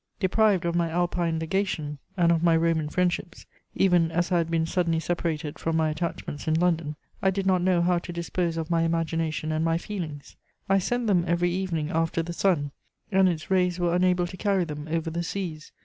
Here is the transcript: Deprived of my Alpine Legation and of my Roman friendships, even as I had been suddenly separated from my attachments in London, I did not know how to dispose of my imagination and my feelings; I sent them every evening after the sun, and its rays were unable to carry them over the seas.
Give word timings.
Deprived 0.19 0.65
of 0.65 0.73
my 0.73 0.89
Alpine 0.89 1.37
Legation 1.37 1.99
and 2.17 2.31
of 2.31 2.41
my 2.41 2.57
Roman 2.57 2.89
friendships, 2.89 3.45
even 3.75 4.09
as 4.11 4.31
I 4.31 4.39
had 4.39 4.49
been 4.49 4.65
suddenly 4.65 4.99
separated 4.99 5.59
from 5.59 5.77
my 5.77 5.89
attachments 5.91 6.47
in 6.47 6.55
London, 6.55 6.95
I 7.21 7.29
did 7.29 7.45
not 7.45 7.61
know 7.61 7.83
how 7.83 7.99
to 7.99 8.11
dispose 8.11 8.57
of 8.57 8.71
my 8.71 8.81
imagination 8.81 9.51
and 9.51 9.63
my 9.63 9.77
feelings; 9.77 10.37
I 10.67 10.79
sent 10.79 11.05
them 11.05 11.23
every 11.27 11.51
evening 11.51 11.91
after 11.91 12.23
the 12.23 12.33
sun, 12.33 12.71
and 13.11 13.29
its 13.29 13.51
rays 13.51 13.79
were 13.79 13.93
unable 13.93 14.25
to 14.25 14.37
carry 14.37 14.63
them 14.63 14.87
over 14.89 15.11
the 15.11 15.21
seas. 15.21 15.71